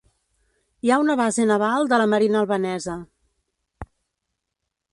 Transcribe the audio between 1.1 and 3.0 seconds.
base naval de la marina albanesa.